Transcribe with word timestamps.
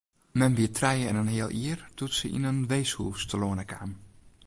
Mem 0.31 0.55
wie 0.57 0.69
trije 0.77 1.05
en 1.09 1.19
in 1.21 1.31
heal 1.35 1.51
jier 1.59 1.79
doe't 1.97 2.15
se 2.17 2.27
yn 2.37 2.47
in 2.51 2.67
weeshûs 2.69 3.21
telâne 3.29 3.65
kaam. 3.71 3.91